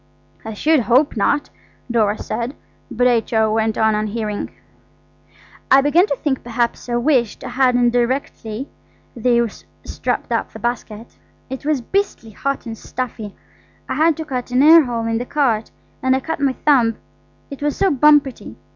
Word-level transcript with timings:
"I 0.43 0.55
should 0.55 0.79
hope 0.79 1.15
not," 1.15 1.51
Dora 1.91 2.17
said, 2.17 2.55
but 2.89 3.05
H.O. 3.05 3.53
went 3.53 3.77
on 3.77 3.93
unhearing. 3.93 4.49
"I 5.69 5.81
began 5.81 6.07
to 6.07 6.15
think 6.15 6.43
perhaps 6.43 6.89
I 6.89 6.95
wished 6.95 7.43
I 7.43 7.49
hadn't 7.49 7.91
directly 7.91 8.67
they 9.15 9.39
strapped 9.83 10.31
up 10.31 10.51
the 10.53 10.57
basket. 10.57 11.19
It 11.51 11.65
was 11.67 11.81
beastly 11.81 12.31
hot 12.31 12.65
and 12.65 12.75
stuffy–I 12.75 13.93
had 13.93 14.17
to 14.17 14.25
cut 14.25 14.49
an 14.49 14.63
air 14.63 14.85
hole 14.85 15.05
in 15.05 15.19
the 15.19 15.25
cart, 15.27 15.69
and 16.01 16.15
I 16.15 16.19
cut 16.19 16.39
my 16.39 16.53
thumb; 16.53 16.95
it 17.51 17.61
was 17.61 17.77
so 17.77 17.91
bumpety. 17.91 18.55